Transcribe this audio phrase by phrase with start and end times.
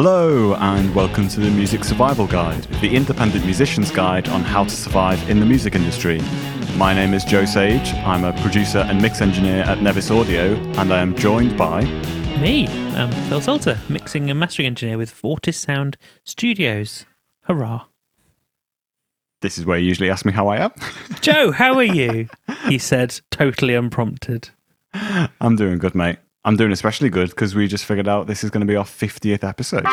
[0.00, 4.70] Hello, and welcome to the Music Survival Guide, the independent musician's guide on how to
[4.70, 6.20] survive in the music industry.
[6.76, 7.92] My name is Joe Sage.
[7.94, 11.84] I'm a producer and mix engineer at Nevis Audio, and I am joined by.
[12.40, 17.04] Me, um, Phil Salter, mixing and mastering engineer with Vortis Sound Studios.
[17.48, 17.86] Hurrah.
[19.40, 20.70] This is where you usually ask me how I am.
[21.22, 22.28] Joe, how are you?
[22.68, 24.50] he said, totally unprompted.
[24.94, 26.18] I'm doing good, mate.
[26.48, 28.86] I'm doing especially good because we just figured out this is going to be our
[28.86, 29.84] 50th episode.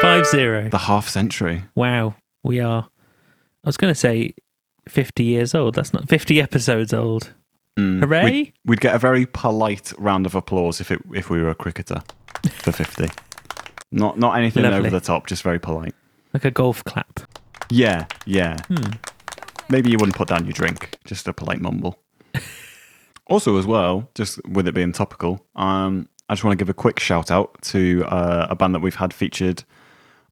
[0.00, 0.70] 5 0.
[0.70, 1.62] The half century.
[1.76, 2.88] Wow, we are.
[3.62, 4.34] I was going to say
[4.88, 5.76] 50 years old.
[5.76, 7.32] That's not 50 episodes old.
[7.78, 8.00] Mm.
[8.00, 8.24] Hooray!
[8.24, 11.54] We'd, we'd get a very polite round of applause if it if we were a
[11.54, 12.02] cricketer
[12.54, 13.06] for 50.
[13.92, 14.80] not not anything Lovely.
[14.80, 15.94] over the top, just very polite.
[16.32, 17.20] Like a golf clap.
[17.70, 18.56] Yeah, yeah.
[18.66, 18.94] Hmm.
[19.68, 22.00] Maybe you wouldn't put down your drink, just a polite mumble.
[23.26, 26.74] also, as well, just with it being topical, um, I just want to give a
[26.74, 29.64] quick shout out to uh, a band that we've had featured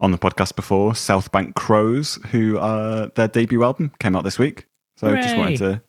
[0.00, 4.66] on the podcast before, Southbank Crows, who uh, their debut album came out this week.
[4.96, 5.82] So I just wanted to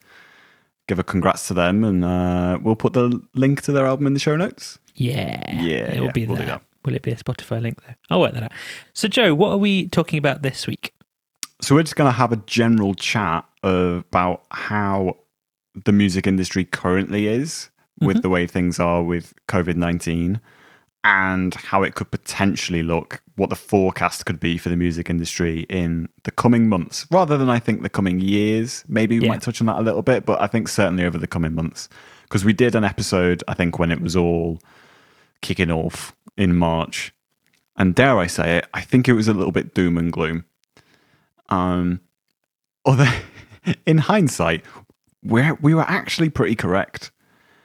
[0.87, 4.13] give a congrats to them, and uh, we'll put the link to their album in
[4.13, 4.79] the show notes.
[4.95, 5.41] Yeah.
[5.61, 6.61] Yeah, It will yeah, be we'll there.
[6.85, 7.93] Will it be a Spotify link though?
[8.09, 8.51] I'll work that out.
[8.93, 10.93] So, Joe, what are we talking about this week?
[11.61, 15.17] So we're just going to have a general chat about how
[15.75, 18.21] the music industry currently is with Mhm.
[18.21, 20.39] the way things are with COVID 19
[21.03, 25.65] and how it could potentially look, what the forecast could be for the music industry
[25.69, 28.85] in the coming months, rather than I think the coming years.
[28.87, 29.31] Maybe we Yeah.
[29.33, 31.89] might touch on that a little bit, but I think certainly over the coming months.
[32.23, 34.59] Because we did an episode, I think, when it was all
[35.41, 37.13] kicking off in March.
[37.75, 40.45] And dare I say it, I think it was a little bit doom and gloom.
[41.49, 41.99] Um,
[42.85, 43.11] although,
[43.85, 44.63] in hindsight,
[45.23, 47.11] we're, we were actually pretty correct.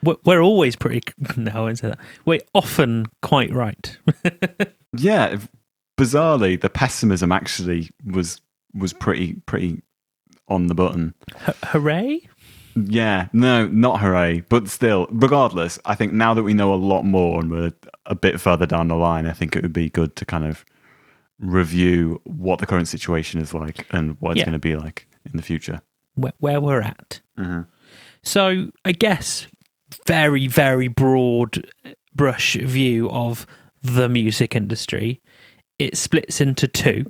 [0.03, 1.03] We're, we're always pretty.
[1.37, 1.98] No, I won't say that.
[2.25, 3.97] We're often quite right.
[4.97, 5.39] Yeah,
[5.98, 8.41] bizarrely, the pessimism actually was
[8.75, 9.83] was pretty pretty
[10.48, 11.15] on the button.
[11.47, 12.27] H- hooray!
[12.75, 17.03] Yeah, no, not hooray, but still, regardless, I think now that we know a lot
[17.03, 17.72] more and we're
[18.06, 20.65] a bit further down the line, I think it would be good to kind of
[21.38, 24.44] review what the current situation is like and what it's Yeah.
[24.47, 25.82] going to be like in the future.
[26.15, 27.21] Where, where we're at.
[27.38, 27.60] Mm-hmm.
[28.22, 29.47] So, I guess
[30.06, 31.66] very, very broad
[32.15, 33.47] brush view of
[33.82, 35.21] the music industry.
[35.78, 37.06] It splits into two.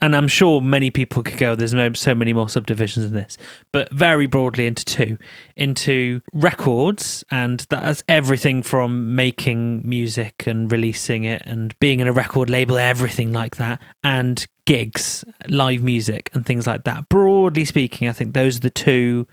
[0.00, 3.36] And I'm sure many people could go, there's no, so many more subdivisions in this,
[3.72, 5.18] but very broadly into two
[5.56, 7.24] into records.
[7.32, 12.78] And that's everything from making music and releasing it and being in a record label,
[12.78, 17.08] everything like that, and gigs, live music, and things like that.
[17.08, 19.26] Broadly speaking, I think those are the two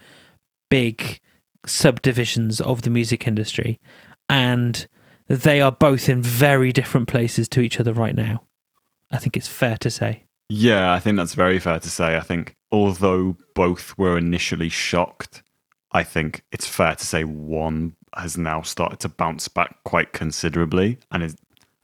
[0.70, 1.20] big
[1.68, 3.80] subdivisions of the music industry.
[4.30, 4.88] And
[5.28, 8.44] they are both in very different places to each other right now.
[9.12, 10.25] I think it's fair to say.
[10.50, 12.18] Yeah, I think that's very fair to say.
[12.18, 15.42] I think although both were initially shocked,
[15.92, 21.00] I think it's fair to say one has now started to bounce back quite considerably
[21.12, 21.36] and is,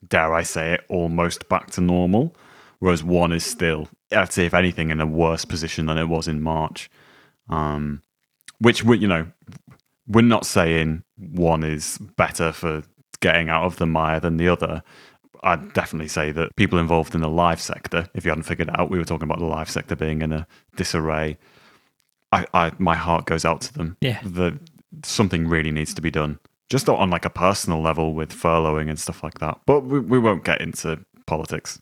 [0.08, 2.36] dare I say it, almost back to normal.
[2.80, 6.28] Whereas one is still, I'd say, if anything, in a worse position than it was
[6.28, 6.90] in March.
[7.50, 8.02] Um,
[8.60, 9.28] which, we, you know,
[10.08, 12.84] we're not saying one is better for
[13.20, 14.82] getting out of the mire than the other.
[15.44, 18.79] I'd definitely say that people involved in the live sector, if you hadn't figured it
[18.79, 21.38] out, we were talking about the live sector being in a disarray.
[22.31, 23.97] I, I my heart goes out to them.
[24.01, 24.22] Yeah.
[24.24, 24.59] The
[25.03, 26.40] something really needs to be done.
[26.69, 29.59] Just on like a personal level with furloughing and stuff like that.
[29.66, 31.81] But we, we won't get into politics.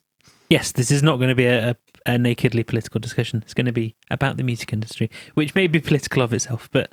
[0.50, 1.76] Yes, this is not going to be a, a,
[2.14, 3.44] a nakedly political discussion.
[3.44, 6.92] It's going to be about the music industry, which may be political of itself, but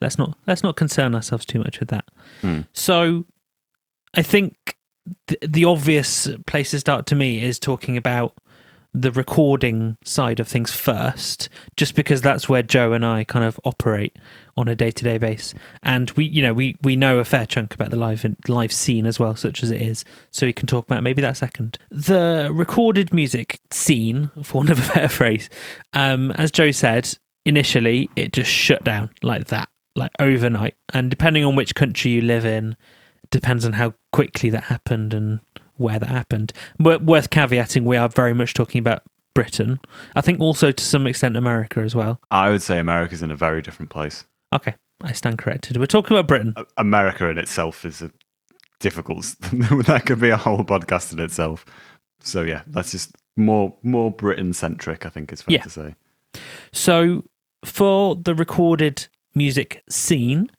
[0.00, 2.04] let's not let's not concern ourselves too much with that.
[2.42, 2.60] Hmm.
[2.72, 3.26] So,
[4.14, 4.76] I think
[5.26, 8.34] the, obvious place to start to me is talking about
[8.94, 13.58] the recording side of things first, just because that's where Joe and I kind of
[13.64, 14.16] operate
[14.56, 17.46] on a day to day basis, and we, you know, we we know a fair
[17.46, 20.66] chunk about the live live scene as well, such as it is, so we can
[20.66, 21.78] talk about maybe that second.
[21.90, 25.48] The recorded music scene, for want of a better phrase,
[25.94, 27.16] um, as Joe said,
[27.46, 32.20] initially it just shut down like that, like overnight, and depending on which country you
[32.20, 32.76] live in,
[33.30, 35.40] depends on how quickly that happened and
[35.76, 36.52] where that happened.
[36.78, 39.02] Wor- Worth caveating, we are very much talking about
[39.34, 39.80] Britain.
[40.14, 42.20] I think also to some extent America as well.
[42.30, 44.24] I would say America's in a very different place.
[44.54, 45.76] Okay, I stand corrected.
[45.78, 46.54] We're talking about Britain.
[46.76, 48.10] America in itself is a
[48.80, 49.24] difficult.
[49.40, 51.64] that could be a whole podcast in itself.
[52.20, 55.06] So yeah, that's just more more Britain centric.
[55.06, 55.62] I think is fair Yeah.
[55.62, 55.94] to say.
[56.72, 57.24] So,
[57.64, 60.50] for the recorded music scene,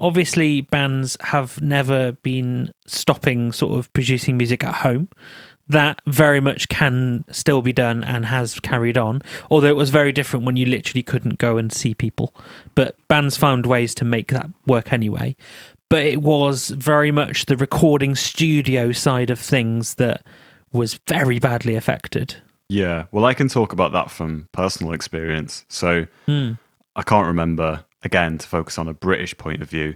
[0.00, 5.08] obviously bands have never been stopping sort of producing music at home
[5.68, 9.22] that very much can still be done and has carried on.
[9.52, 12.34] Although it was very different when you literally couldn't go and see people.
[12.74, 15.36] But bands found ways to make that work anyway.
[15.88, 20.26] But it was very much the recording studio side of things that
[20.72, 22.34] was very badly affected.
[22.68, 25.64] Yeah, well, I can talk about that from personal experience.
[25.68, 26.52] So Hmm.
[26.96, 29.94] I can't remember, again, to focus on a British point of view.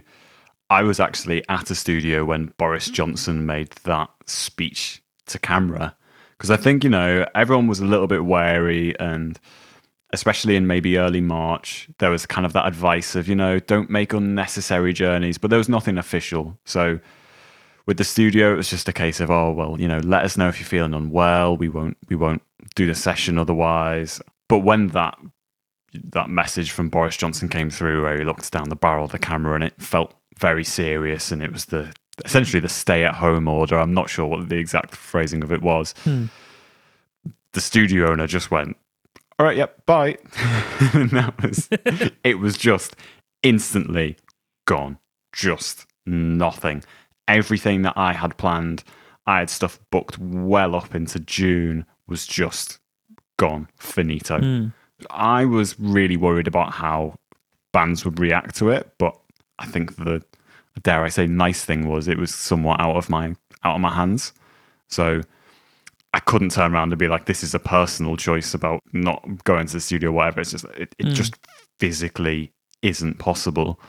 [0.69, 2.93] I was actually at a studio when Boris mm.
[2.93, 5.95] Johnson made that speech to camera
[6.37, 9.39] because I think, you know, everyone was a little bit wary and
[10.13, 13.89] especially in maybe early March, there was kind of that advice of, you know, don't
[13.89, 16.57] make unnecessary journeys, but there was nothing official.
[16.65, 16.99] So
[17.85, 20.37] with the studio, it was just a case of, oh well, you know, let us
[20.37, 21.57] know if you're feeling unwell.
[21.57, 22.41] We won't we won't
[22.75, 24.21] do the session otherwise.
[24.47, 25.17] But when that
[26.11, 29.19] that message from Boris Johnson came through, where he looked down the barrel of the
[29.19, 31.93] camera and it felt very serious, and it was the
[32.23, 33.77] essentially the stay at home order.
[33.77, 35.93] I'm not sure what the exact phrasing of it was.
[36.03, 36.25] Hmm.
[37.53, 38.77] The studio owner just went,
[39.39, 40.17] "All right, yep, bye,"
[40.93, 41.67] and that was
[42.23, 42.39] it.
[42.39, 42.95] Was just
[43.43, 44.17] instantly
[44.65, 44.97] gone,
[45.31, 46.83] just nothing.
[47.27, 48.83] Everything that I had planned,
[49.25, 52.79] I had stuff booked well up into June, was just
[53.37, 54.39] gone, finito.
[54.39, 54.67] Hmm.
[55.09, 57.15] I was really worried about how
[57.73, 59.17] bands would react to it, but
[59.59, 60.23] I think the
[60.81, 63.93] dare I say nice thing was it was somewhat out of my out of my
[63.93, 64.33] hands.
[64.89, 65.21] So
[66.13, 69.67] I couldn't turn around and be like, this is a personal choice about not going
[69.67, 70.41] to the studio, or whatever.
[70.41, 71.13] It's just it, it hmm.
[71.13, 71.35] just
[71.79, 73.79] physically isn't possible.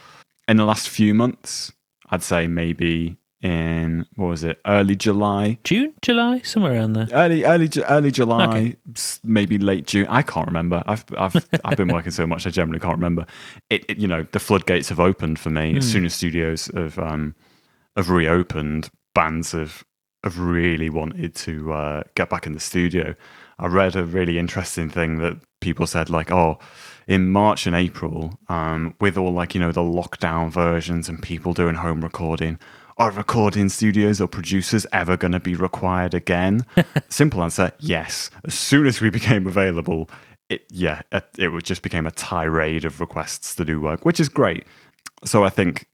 [0.48, 1.72] In the last few months,
[2.10, 3.16] I'd say maybe
[3.50, 7.08] in what was it, early July, June, July, somewhere around there.
[7.12, 8.76] early early early July, Okay.
[9.25, 10.06] maybe late June.
[10.08, 10.82] I can't remember.
[10.87, 13.26] I've I've I've been working so much, I generally can't remember.
[13.70, 16.98] It, it you know the floodgates have opened for me as soon as studios have
[16.98, 17.34] um
[17.96, 18.90] have reopened.
[19.14, 19.84] Bands have
[20.25, 23.14] have really wanted to uh, get back in the studio.
[23.58, 26.58] I read a really interesting thing that people said like, oh.
[27.08, 31.52] In March and April, um, with all like you know the lockdown versions and people
[31.54, 32.58] doing home recording,
[32.98, 36.64] are recording studios or producers ever going to be required again?
[37.08, 38.31] Simple answer: yes.
[38.44, 40.08] As soon as we became available,
[40.48, 44.64] it yeah, it, just became a tirade of requests to do work, which is great.
[45.25, 45.87] So I think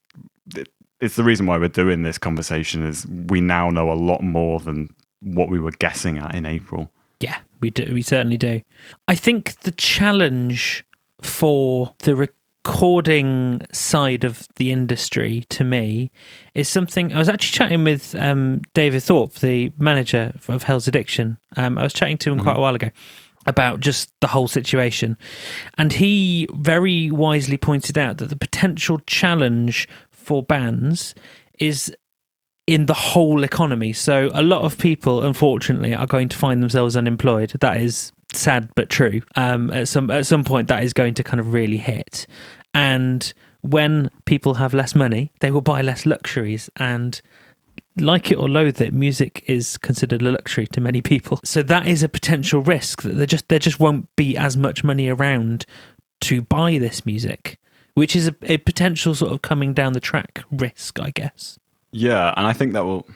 [1.00, 4.60] it's the reason why we're doing this conversation is we now know a lot more
[4.60, 6.90] than what we were guessing at in April.
[7.20, 7.92] Yeah, we do.
[7.92, 8.62] We certainly do.
[9.08, 10.84] I think the challenge
[11.20, 12.28] for the
[12.64, 16.12] recording side of the industry to me
[16.54, 21.38] is something I was actually chatting with um, David Thorpe, the manager of Hell's Addiction.
[21.56, 22.90] Um, I was chatting to him quite a while ago
[23.46, 25.16] about just the whole situation.
[25.76, 31.16] And he very wisely pointed out that the potential challenge for bands
[31.58, 31.92] is
[32.72, 33.92] in the whole economy.
[33.92, 37.52] So a lot of people, unfortunately, are going to find themselves unemployed.
[37.60, 39.20] That is sad but true.
[39.36, 42.26] Um, at some at some point, that is going to kind of really hit.
[42.72, 47.20] And when people have less money, they will buy less luxuries and.
[47.98, 51.38] Like it or loathe it, music is considered a luxury to many people.
[51.44, 54.82] So that is a potential risk that there just there just won't be as much
[54.82, 55.66] money around
[56.22, 57.58] to buy this music,
[57.92, 61.58] which is a, a potential sort of coming down the track risk, I guess.
[61.92, 63.06] Yeah, and I think that will.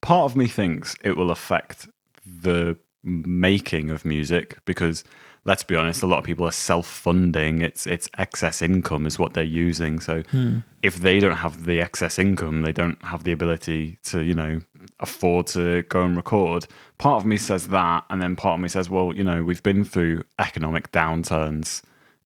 [0.00, 1.88] Part of me thinks it will affect
[2.24, 5.04] the making of music because,
[5.44, 7.62] let's be honest, a lot of people are self-funding.
[7.62, 10.00] It's it's excess income is what they're using.
[10.00, 10.58] So hmm.
[10.82, 14.60] if they don't have the excess income, they don't have the ability to you know
[15.00, 16.66] afford to go and record.
[16.98, 19.62] Part of me says that, and then part of me says, well, you know, we've
[19.62, 21.82] been through economic downturns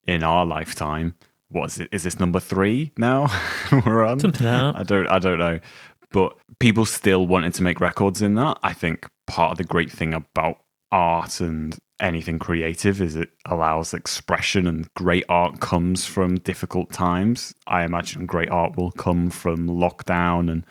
[0.06, 1.14] in our lifetime.
[1.50, 1.88] What is it?
[1.92, 3.30] Is this number three now?
[3.86, 4.76] We're on Something like.
[4.76, 5.60] I don't I don't know.
[6.10, 8.58] But people still wanted to make records in that.
[8.62, 10.58] I think part of the great thing about
[10.90, 17.54] art and anything creative is it allows expression and great art comes from difficult times.
[17.66, 20.64] I imagine great art will come from lockdown and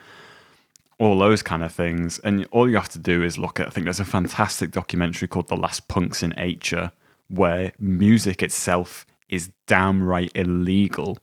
[1.00, 2.20] all those kind of things.
[2.20, 5.28] And all you have to do is look at I think there's a fantastic documentary
[5.28, 6.94] called The Last Punks in Asia
[7.30, 11.18] where music itself is damn right illegal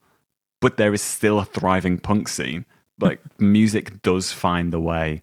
[0.61, 2.64] but there is still a thriving punk scene.
[3.01, 5.23] Like music does find a way.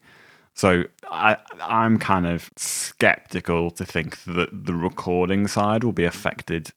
[0.54, 6.72] So I I'm kind of skeptical to think that the recording side will be affected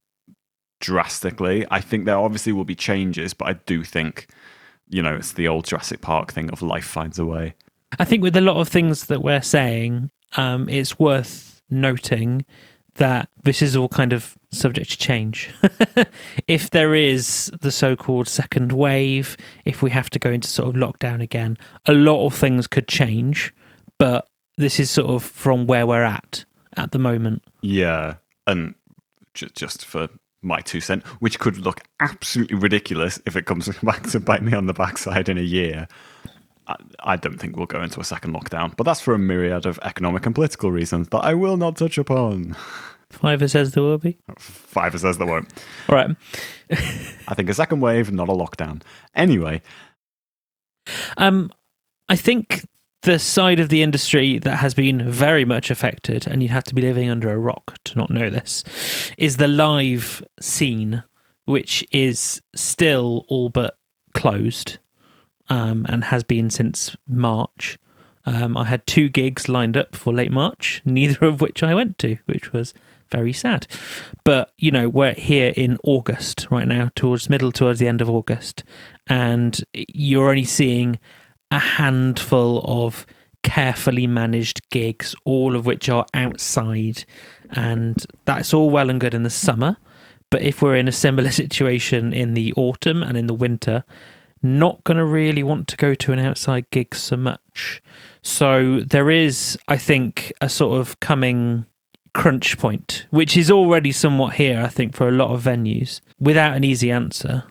[0.81, 1.67] drastically.
[1.71, 4.29] I think there obviously will be changes, but I do think
[4.89, 7.55] you know it's the old Jurassic Park thing of life finds a way.
[7.99, 12.45] I think with a lot of things that we're saying, um, it's worth noting
[12.95, 15.51] that this is all kind of subject to change.
[16.49, 20.69] if there is the so called second wave, if we have to go into sort
[20.69, 23.53] of lockdown again, a lot of things could change.
[23.99, 26.45] But this is sort of from where we're at
[26.77, 27.43] at the moment.
[27.63, 28.15] Yeah.
[28.47, 28.75] And
[29.35, 30.09] just for
[30.43, 34.53] my two cent, which could look absolutely ridiculous if it comes back to bite me
[34.53, 35.89] on the backside in a year.
[37.01, 39.79] I don't think we'll go into a second lockdown, but that's for a myriad of
[39.83, 42.57] economic and political reasons that I will not touch upon.
[43.11, 44.19] Fiver says there will be.
[44.39, 45.53] Fiver says there won't.
[45.89, 46.11] All right.
[46.71, 48.83] I think a second wave, not a lockdown.
[49.15, 49.63] Anyway,
[51.17, 51.53] um,
[52.09, 52.67] I think
[53.03, 56.75] the side of the industry that has been very much affected, and you'd have to
[56.75, 58.65] be living under a rock to not know this,
[59.19, 61.05] is the live scene,
[61.45, 63.77] which is still all but
[64.15, 64.79] closed
[65.49, 67.79] um, and has been since March.
[68.27, 71.99] Um, I had two gigs lined up for late March, neither of which I went
[71.99, 72.73] to, which was
[73.11, 73.67] very sad.
[74.25, 78.11] But, you know, we're here in August right now, towards middle, towards the end of
[78.11, 78.65] August,
[79.07, 80.99] and you're only seeing
[81.51, 83.07] a handful of
[83.43, 87.05] carefully managed gigs, all of which are outside.
[87.51, 89.77] And that's all well and good in the summer.
[90.31, 93.85] But if we're in a similar situation in the autumn and in the winter,
[94.45, 97.83] not going to really want to go to an outside gig so much.
[98.23, 101.67] So there is, I think, a sort of coming
[102.13, 106.57] crunch point, which is already somewhat here, I think, for a lot of venues, without
[106.57, 107.45] an easy answer.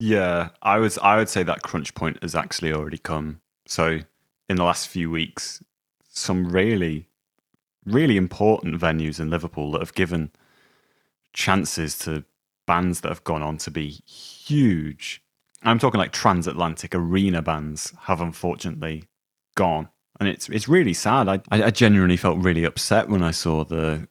[0.00, 3.40] Yeah, I was I would say that crunch point has actually already come.
[3.66, 4.00] So
[4.48, 5.62] in the last few weeks,
[6.08, 7.08] some really,
[7.84, 10.30] really important venues in Liverpool that have given
[11.32, 12.24] chances to
[12.66, 15.22] bands that have gone on to be huge
[15.62, 19.04] I'm talking like transatlantic arena bands have unfortunately
[19.56, 19.88] gone,
[20.20, 21.28] and it's it's really sad.
[21.28, 24.08] I I genuinely felt really upset when I saw the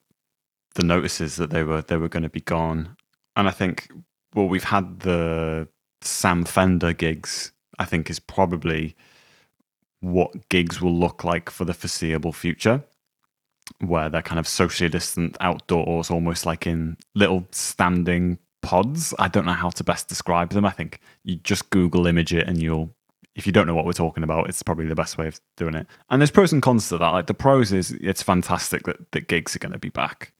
[0.76, 2.98] the notices that they were they were going to be gone,
[3.36, 3.90] and I think
[4.34, 5.68] well we've had the
[6.02, 7.54] Sam Fender gigs.
[7.80, 8.96] I think is probably
[10.00, 12.84] what gigs will look like for the foreseeable future
[13.80, 19.14] where they're kind of socially distant outdoors, almost like in little standing pods.
[19.18, 20.66] I don't know how to best describe them.
[20.66, 22.94] I think you just Google image it and you'll
[23.34, 25.74] if you don't know what we're talking about, it's probably the best way of doing
[25.74, 25.88] it.
[26.10, 27.10] And there's pros and cons to that.
[27.10, 30.34] Like the pros is it's fantastic that, that gigs are going to be back.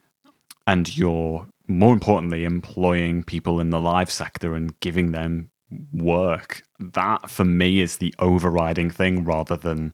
[0.66, 5.52] And you're more importantly employing people in the live sector and giving them
[5.94, 6.64] work.
[6.80, 9.94] That for me is the overriding thing rather than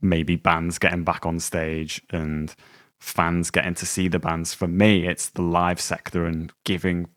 [0.00, 2.54] maybe bands getting back on stage and
[2.98, 4.54] fans getting to see the bands.
[4.54, 7.08] For me, it's the live sector and giving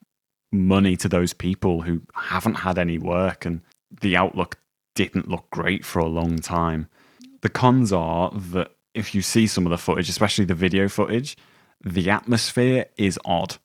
[0.51, 3.61] money to those people who haven't had any work and
[4.01, 4.57] the outlook
[4.95, 6.87] didn't look great for a long time.
[7.41, 11.37] The cons are that if you see some of the footage, especially the video footage,
[11.83, 13.57] the atmosphere is odd.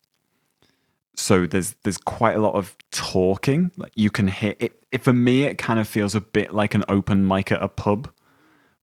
[1.16, 3.70] So there's there's quite a lot of talking.
[3.76, 5.02] Like you can hear it, it.
[5.02, 8.10] For me, it kind of feels a bit like an open mic at a pub,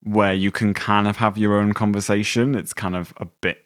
[0.03, 2.55] where you can kind of have your own conversation.
[2.55, 3.65] It's kind of a bit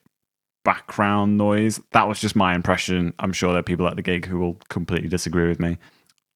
[0.64, 1.80] background noise.
[1.92, 3.14] That was just my impression.
[3.20, 5.78] I'm sure there are people at the gig who will completely disagree with me.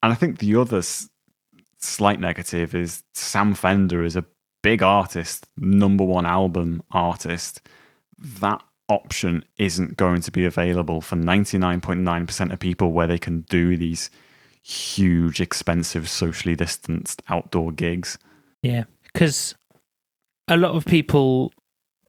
[0.02, 1.08] And I think the other s-
[1.78, 4.24] slight negative is Sam Fender is a
[4.62, 7.60] big artist, number one album artist.
[8.18, 13.76] That option isn't going to be available for 99.9% of people where they can do
[13.76, 14.10] these
[14.62, 18.18] huge, expensive, socially distanced outdoor gigs.
[18.62, 19.54] Yeah, because
[20.48, 21.52] a lot of people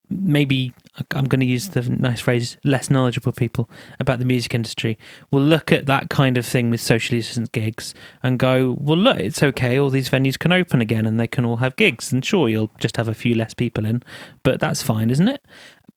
[0.10, 0.74] maybe
[1.12, 4.98] I'm going to use the nice phrase less knowledgeable people about the music industry
[5.32, 9.18] will look at that kind of thing with socially distant gigs and go, well, look,
[9.20, 9.80] it's okay.
[9.80, 12.12] All these venues can open again and they can all have gigs.
[12.12, 14.04] And sure, you'll just have a few less people in,
[14.44, 15.46] but that's fine, isn't it?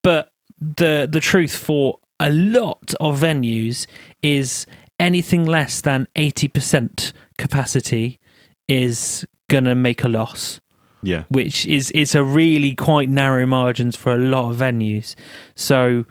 [0.02, 3.86] But the the truth for a lot of venues
[4.22, 4.66] is
[5.00, 8.20] anything less than 80% capacity
[8.68, 10.60] is going to make a loss
[11.02, 11.24] yeah.
[11.28, 15.14] Which is it's a really quite narrow margins for a lot of venues.
[15.56, 16.04] So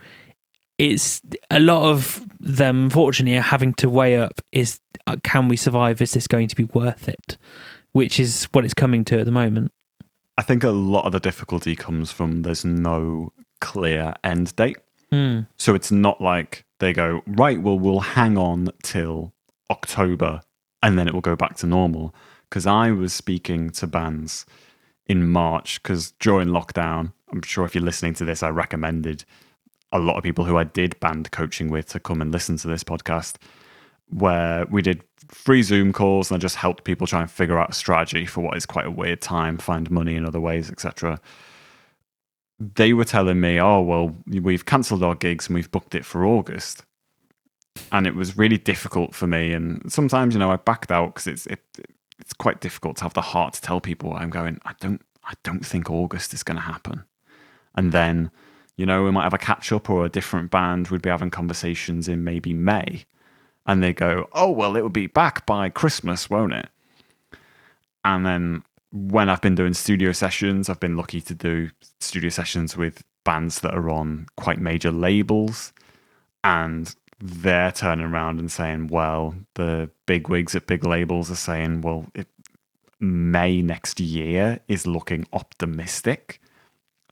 [0.78, 5.56] it's a lot of them unfortunately are having to weigh up is uh, can we
[5.56, 7.36] survive is this going to be worth it
[7.92, 9.70] which is what it's coming to at the moment
[10.36, 14.78] i think a lot of the difficulty comes from there's no clear end date
[15.12, 15.46] mm.
[15.56, 19.32] so it's not like they go right well we'll hang on till
[19.70, 20.40] october
[20.82, 22.12] and then it will go back to normal
[22.48, 24.44] because i was speaking to bands
[25.06, 29.24] in March because during lockdown, I'm sure if you're listening to this, I recommended
[29.92, 32.68] a lot of people who I did band coaching with to come and listen to
[32.68, 33.36] this podcast
[34.08, 37.70] where we did free Zoom calls and I just helped people try and figure out
[37.70, 41.20] a strategy for what is quite a weird time, find money in other ways, etc.
[42.74, 46.24] they were telling me, "Oh well, we've cancelled our gigs and we've booked it for
[46.24, 46.84] August,"
[47.90, 49.52] and it was really difficult for me.
[49.52, 51.60] And sometimes, you know, I backed out because it's it,
[52.22, 54.60] it's quite difficult to have the heart to tell people I'm going.
[54.64, 57.02] I don't I don't think August is going to happen,
[57.74, 58.30] and then
[58.76, 61.30] you know we might have a catch up or a different band would be having
[61.30, 63.04] conversations in maybe May,
[63.66, 66.68] and they go, "Oh well, it will be back by Christmas, won't it?"
[68.04, 68.62] And then
[68.92, 73.60] when I've been doing studio sessions, I've been lucky to do studio sessions with bands
[73.60, 75.72] that are on quite major labels,
[76.44, 81.80] and they're turning around and saying, well, the big wigs at big labels are saying,
[81.82, 82.26] well, it,
[82.98, 86.40] May next year is looking optimistic.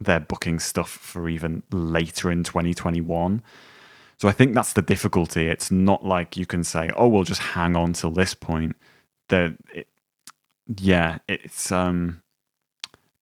[0.00, 3.43] They're booking stuff for even later in 2021.
[4.19, 5.47] So I think that's the difficulty.
[5.47, 8.76] It's not like you can say, "Oh, we'll just hang on till this point."
[9.31, 9.88] That, it,
[10.76, 12.23] yeah, it's um,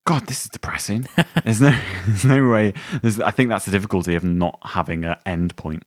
[0.04, 1.06] God, this is depressing.
[1.44, 2.74] there's no, there's no way.
[3.00, 5.84] There's, I think that's the difficulty of not having an end point.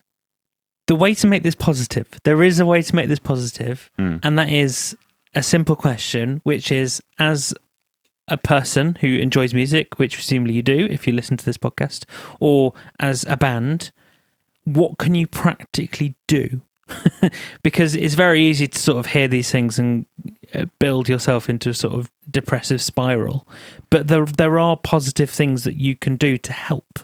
[0.87, 4.19] The way to make this positive, there is a way to make this positive, Mm.
[4.23, 4.97] and that is
[5.33, 7.53] a simple question, which is as
[8.27, 12.05] a person who enjoys music, which presumably you do if you listen to this podcast,
[12.39, 13.91] or as a band,
[14.63, 16.61] what can you practically do?
[17.63, 20.05] because it's very easy to sort of hear these things and
[20.53, 23.47] uh, build yourself into a sort of depressive spiral.
[23.89, 26.99] But there there are positive things that you can do to help.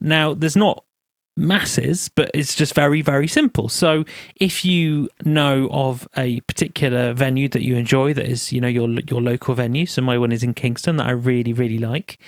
[0.00, 0.82] Now, there's not
[1.38, 3.68] masses, but it's just very, very simple.
[3.68, 4.04] So
[4.36, 8.88] if you know of a particular venue that you enjoy, that is, you know, your
[9.08, 9.86] your local venue.
[9.86, 12.18] So my one is in Kingston that I really, really like.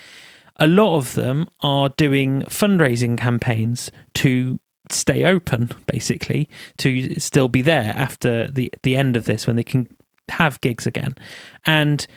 [0.57, 7.61] A lot of them are doing fundraising campaigns to stay open, basically, to still be
[7.61, 9.87] there after the the end of this when they can
[10.29, 11.15] have gigs again.
[11.65, 12.07] And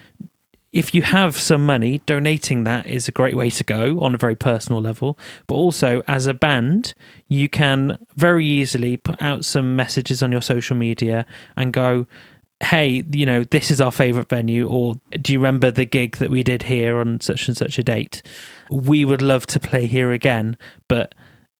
[0.75, 4.19] if you have some money, donating that is a great way to go on a
[4.19, 5.17] very personal level.
[5.47, 6.95] But also, as a band,
[7.29, 11.27] you can very easily put out some messages on your social media
[11.57, 12.09] and go,
[12.59, 16.31] hey, you know, this is our favorite venue, or do you remember the gig that
[16.31, 18.23] we did here on such and such a date?
[18.69, 21.15] We would love to play here again, but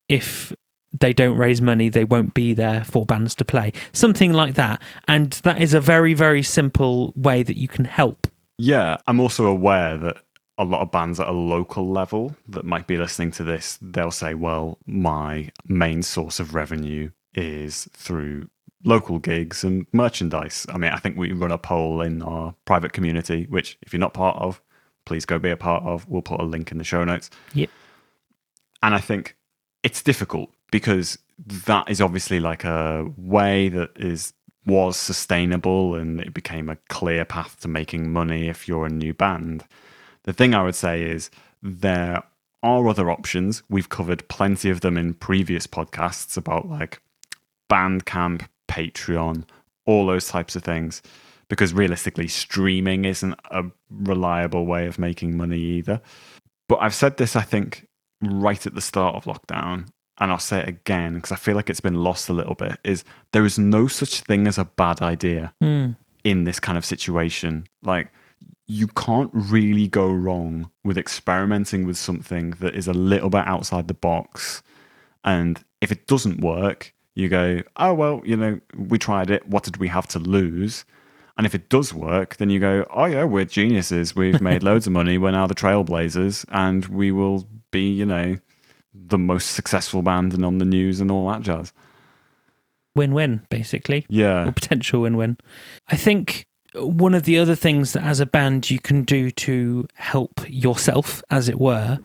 [0.09, 0.53] if
[0.93, 3.73] they don't raise money, they won't be there for bands to play.
[3.93, 4.83] Something like that.
[5.07, 8.27] And that is a very, very simple way that you can help.
[8.59, 10.19] Yeah, I'm also aware that
[10.57, 14.11] a lot of bands at a local level that might be listening to this, they'll
[14.11, 18.49] say, well, my main source of revenue is through
[18.85, 20.67] local gigs and merchandise.
[20.69, 24.01] I mean, I think we run a poll in our private community, which if you're
[24.01, 24.61] not part of,
[25.07, 26.09] please go be a part of.
[26.09, 27.31] We'll put a link in the show notes.
[27.55, 27.71] Yep.
[28.83, 29.37] And I think
[29.83, 31.19] it's difficult because
[31.67, 34.33] that is obviously like a way that is
[34.67, 39.13] was sustainable and it became a clear path to making money if you're a new
[39.13, 39.65] band.
[40.25, 41.31] The thing I would say is
[41.63, 42.23] there
[42.63, 43.63] are other options.
[43.69, 47.03] We've covered plenty of them in previous podcasts about like
[47.71, 49.45] Bandcamp, Patreon,
[49.85, 51.03] all those types of things.
[51.49, 56.01] Because realistically, streaming isn't a reliable way of making money either.
[56.69, 57.87] But I've said this, I think,
[58.23, 61.69] right at the start of lockdown, and I'll say it again because I feel like
[61.71, 65.03] it's been lost a little bit, is there is no such thing as a bad
[65.03, 65.97] idea Mm.
[66.23, 67.67] in this kind of situation.
[67.83, 68.11] Like,
[68.67, 73.89] you can't really go wrong with experimenting with something that is a little bit outside
[73.89, 74.63] the box.
[75.25, 79.47] And if it doesn't work, you go, oh, well, you know, we tried it.
[79.49, 80.85] What did we have to lose?
[81.37, 84.15] And if it does work, then you go, oh, yeah, we're geniuses.
[84.17, 85.19] We've made loads of money.
[85.19, 86.45] We're now the trailblazers.
[86.51, 88.37] And we will be, you know,
[88.95, 91.73] the most successful band and on the news and all that jazz.
[92.97, 94.47] Win win, basically, Yeah.
[94.49, 95.37] or potential win win.
[95.89, 99.87] I think one of the other things that as a band you can do to
[99.95, 101.99] help yourself, as it were,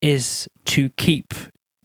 [0.00, 1.34] is to keep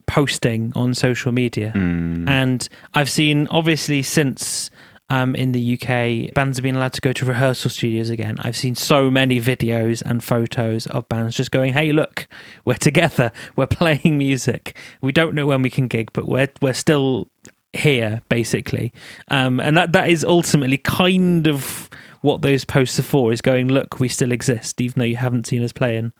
[0.06, 1.72] posting on social media.
[1.74, 2.26] Mm.
[2.28, 4.70] And I've seen, obviously, since
[5.10, 8.36] um, in the UK, bands have been allowed to go to rehearsal studios again.
[8.40, 12.28] I've seen so many videos and photos of bands just going, "Hey, look,
[12.64, 13.32] we're together.
[13.56, 14.76] We're playing music.
[15.00, 17.28] We don't know when we can gig, but we're we're still
[17.72, 18.92] here, basically."
[19.28, 21.88] Um, and that that is ultimately kind of
[22.20, 25.46] what those posts are for: is going, "Look, we still exist, even though you haven't
[25.46, 26.12] seen us playing."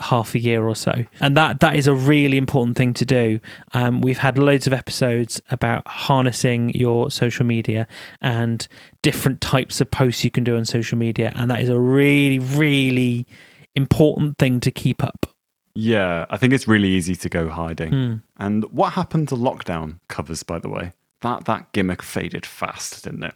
[0.00, 3.40] Half a year or so and that that is a really important thing to do
[3.74, 7.86] um, we've had loads of episodes about harnessing your social media
[8.20, 8.66] and
[9.02, 12.38] different types of posts you can do on social media and that is a really
[12.38, 13.26] really
[13.74, 15.26] important thing to keep up
[15.74, 17.90] Yeah, I think it's really easy to go hiding.
[17.92, 18.14] Hmm.
[18.36, 20.92] And what happened to lockdown covers, by the way?
[21.22, 23.34] That that gimmick faded fast, didn't it?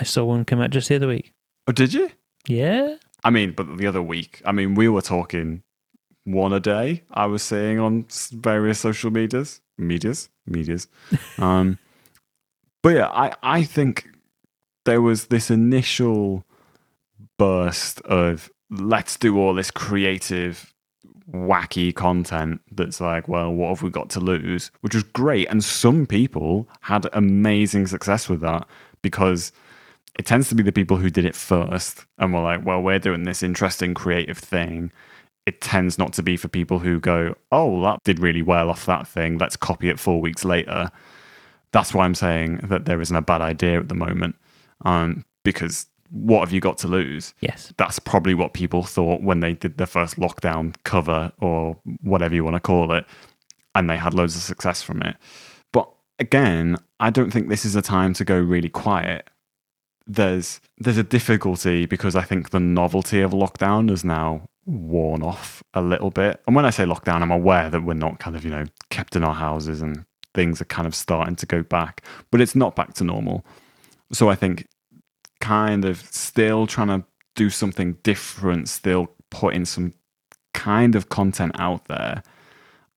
[0.00, 1.32] i saw one come out just the other week
[1.68, 2.10] Oh, did you?
[2.48, 5.62] yeah I mean, but the other week, I mean, we were talking
[6.26, 7.02] one a day.
[7.10, 10.88] I was seeing on various social medias, medias, medias.
[11.38, 11.78] um,
[12.82, 14.08] but yeah, I I think
[14.84, 16.44] there was this initial
[17.38, 20.72] burst of let's do all this creative
[21.30, 24.70] wacky content that's like, well, what have we got to lose?
[24.80, 25.48] Which was great.
[25.48, 28.66] And some people had amazing success with that
[29.02, 29.52] because
[30.18, 32.98] it tends to be the people who did it first and were like, well, we're
[32.98, 34.90] doing this interesting creative thing.
[35.46, 38.84] It tends not to be for people who go, oh, that did really well off
[38.86, 39.38] that thing.
[39.38, 40.90] Let's copy it four weeks later.
[41.72, 44.36] That's why I'm saying that there isn't a bad idea at the moment.
[44.84, 47.34] Um, because what have you got to lose?
[47.40, 47.72] Yes.
[47.76, 52.44] That's probably what people thought when they did the first lockdown cover or whatever you
[52.44, 53.04] want to call it.
[53.74, 55.16] And they had loads of success from it.
[55.72, 59.28] But again, I don't think this is a time to go really quiet.
[60.06, 65.62] There's there's a difficulty because I think the novelty of lockdown is now worn off
[65.74, 66.42] a little bit.
[66.46, 69.16] And when I say lockdown, I'm aware that we're not kind of, you know, kept
[69.16, 72.76] in our houses and things are kind of starting to go back, but it's not
[72.76, 73.44] back to normal.
[74.12, 74.66] So I think
[75.40, 77.04] kind of still trying to
[77.36, 79.94] do something different, still putting some
[80.54, 82.22] kind of content out there,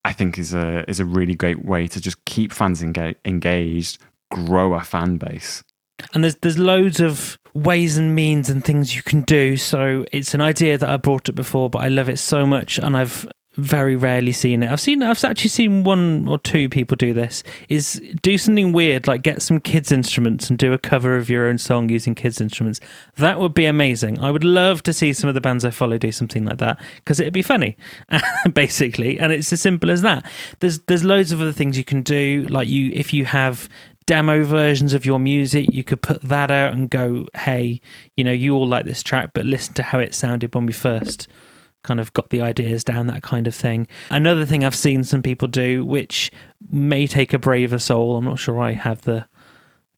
[0.05, 3.99] I think is a is a really great way to just keep fans enga- engaged,
[4.31, 5.63] grow a fan base.
[6.13, 9.57] And there's there's loads of ways and means and things you can do.
[9.57, 12.77] So it's an idea that I brought up before, but I love it so much,
[12.77, 13.27] and I've
[13.59, 14.71] very rarely seen it.
[14.71, 17.43] I've seen I've actually seen one or two people do this.
[17.67, 21.47] Is do something weird like get some kids instruments and do a cover of your
[21.47, 22.79] own song using kids instruments.
[23.17, 24.19] That would be amazing.
[24.19, 26.79] I would love to see some of the bands I follow do something like that
[26.95, 27.77] because it'd be funny,
[28.53, 29.19] basically.
[29.19, 30.29] And it's as simple as that.
[30.59, 32.45] There's there's loads of other things you can do.
[32.49, 33.67] Like you if you have
[34.09, 37.79] demo versions of your music, you could put that out and go, hey,
[38.17, 40.73] you know, you all like this track, but listen to how it sounded when we
[40.73, 41.27] first
[41.83, 43.87] kind of got the ideas down, that kind of thing.
[44.09, 46.31] Another thing I've seen some people do, which
[46.71, 49.27] may take a braver soul, I'm not sure I have the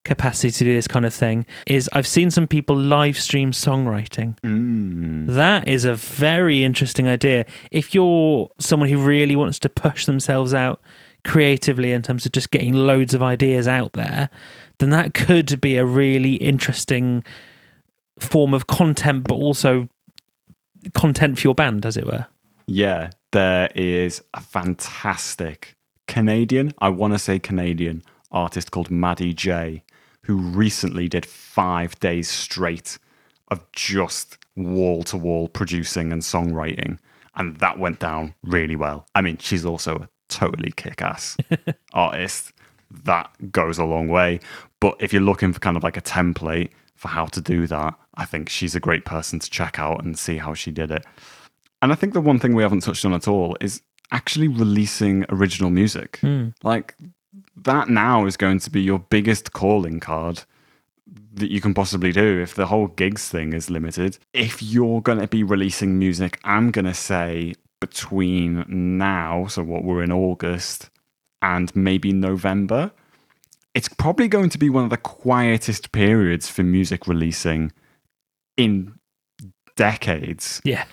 [0.04, 4.38] capacity to do this kind of thing, is I've seen some people live stream songwriting.
[4.42, 5.28] Mm.
[5.28, 7.46] That is a very interesting idea.
[7.72, 10.82] If you're someone who really wants to push themselves out
[11.24, 14.30] creatively in terms of just getting loads of ideas out there,
[14.80, 17.24] then that could be a really interesting
[18.20, 19.88] form of content, but also
[20.94, 22.26] content for your band, as it were.
[22.68, 25.76] Yeah, there is a fantastic
[26.08, 29.84] Canadian, I want to say Canadian artist called Maddie J,
[30.24, 33.00] who recently did five days straight
[33.50, 36.98] of just wall to wall producing and songwriting.
[37.36, 39.06] And that went down really well.
[39.16, 41.38] I mean, she's also a totally kick ass
[41.94, 42.54] artist.
[43.04, 44.40] That goes a long way.
[44.80, 47.96] But if you're looking for kind of like a template for how to do that,
[48.16, 51.06] I think she's a great person to check out and see how she did it.
[51.82, 55.26] And I think the one thing we haven't touched on at all is actually releasing
[55.30, 56.20] original music.
[56.22, 56.54] Mm.
[56.64, 56.96] Like
[57.56, 60.44] that now is going to be your biggest calling card
[61.34, 64.18] that you can possibly do if the whole gigs thing is limited.
[64.34, 68.64] If you're going to be releasing music, I'm going to say between
[68.98, 70.90] now, so what we're in August,
[71.42, 72.92] and maybe November,
[73.74, 77.74] it's probably going to be one of the quietest periods for music releasing
[78.56, 78.94] in
[79.76, 80.62] decades.
[80.64, 80.86] Yeah.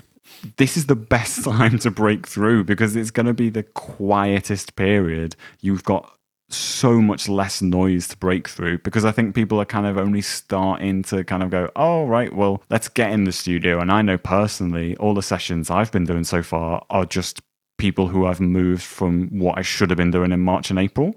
[0.57, 4.75] This is the best time to break through because it's going to be the quietest
[4.75, 5.37] period.
[5.61, 6.18] You've got
[6.51, 10.23] so much less noise to break through because I think people are kind of only
[10.23, 13.81] starting to kind of go, oh, right, well, let's get in the studio.
[13.81, 17.41] And I know personally, all the sessions I've been doing so far are just
[17.77, 21.15] people who I've moved from what I should have been doing in March and April.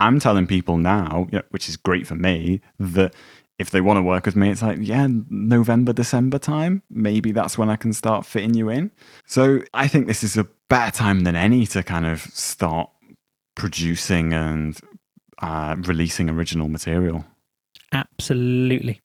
[0.00, 3.14] I'm telling people now, which is great for me, that
[3.58, 6.82] if they want to work with me, it's like, yeah, November, December time.
[6.90, 8.90] Maybe that's when I can start fitting you in.
[9.26, 12.90] So I think this is a better time than any to kind of start
[13.58, 14.80] producing and
[15.42, 17.26] uh, releasing original material.
[17.92, 19.00] Absolutely.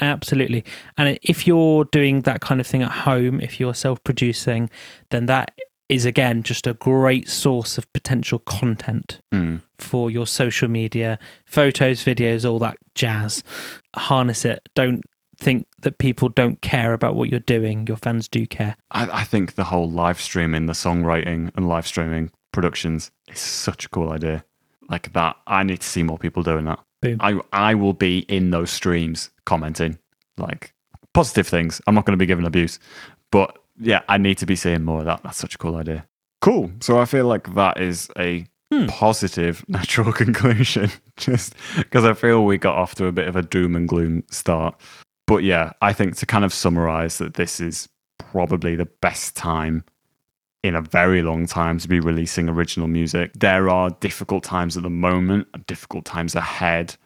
[0.00, 0.64] Absolutely.
[0.98, 4.68] And if you're doing that kind of thing at home, if you're self producing,
[5.10, 5.52] then that
[5.88, 9.60] is again just a great source of potential content mm.
[9.78, 13.44] for your social media, photos, videos, all that jazz.
[13.94, 14.68] Harness it.
[14.74, 15.02] Don't
[15.38, 17.86] think that people don't care about what you're doing.
[17.86, 18.76] Your fans do care.
[18.90, 23.86] I, I think the whole live streaming, the songwriting and live streaming productions is such
[23.86, 24.44] a cool idea.
[24.88, 26.78] Like that, I need to see more people doing that.
[27.00, 27.18] Boom.
[27.20, 29.98] I I will be in those streams commenting
[30.38, 30.72] like
[31.14, 31.80] positive things.
[31.86, 32.78] I'm not going to be giving abuse,
[33.30, 35.22] but yeah, I need to be seeing more of that.
[35.22, 36.06] That's such a cool idea.
[36.40, 36.70] Cool.
[36.80, 38.86] So I feel like that is a Hmm.
[38.86, 43.42] positive natural conclusion, just because I feel we got off to a bit of a
[43.42, 44.80] doom and gloom start.
[45.26, 49.84] But yeah, I think to kind of summarize that this is probably the best time
[50.62, 53.32] in a very long time to be releasing original music.
[53.34, 56.96] There are difficult times at the moment, difficult times ahead,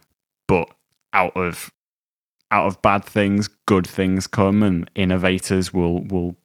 [0.47, 0.71] but
[1.13, 1.73] out of
[2.51, 6.37] out of bad things, good things come, and innovators will will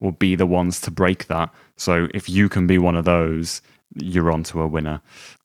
[0.00, 1.52] will be the ones to break that.
[1.76, 3.62] So if you can be one of those,
[3.94, 5.00] you're on to a winner.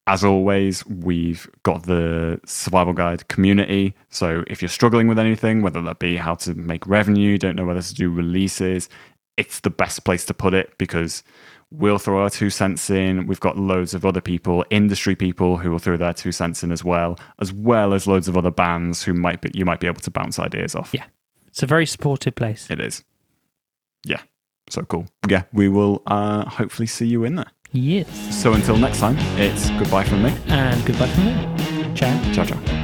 [0.05, 3.95] As always, we've got the survival guide community.
[4.09, 7.65] So if you're struggling with anything, whether that be how to make revenue, don't know
[7.65, 8.89] whether to do releases,
[9.37, 11.23] it's the best place to put it because
[11.71, 13.27] we'll throw our two cents in.
[13.27, 16.71] We've got loads of other people, industry people who will throw their two cents in
[16.71, 19.87] as well, as well as loads of other bands who might be you might be
[19.87, 20.91] able to bounce ideas off.
[20.93, 21.05] Yeah.
[21.47, 22.69] It's a very supportive place.
[22.69, 23.03] It is.
[24.05, 24.21] Yeah.
[24.69, 25.07] So cool.
[25.27, 27.51] Yeah, we will uh, hopefully see you in there.
[27.71, 28.07] Yes.
[28.41, 30.35] So until next time, it's goodbye from me.
[30.47, 31.95] And goodbye from me.
[31.95, 32.33] Ciao.
[32.33, 32.82] Ciao, ciao.